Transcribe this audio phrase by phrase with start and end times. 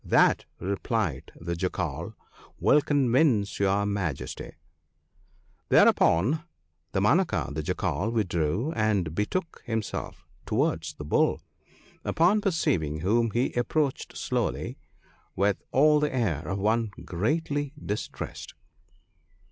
[0.03, 2.15] That,' replied the Jackal,
[2.59, 4.53] 'will convince your Majesty.'
[5.69, 6.43] "Thereupon
[6.91, 11.39] Damanaka the Jackal withdrew, and betook himself towards the Bull,
[12.03, 14.79] upon perceiving whom he approached slowly,
[15.35, 18.55] with all the air of one greatly distressed.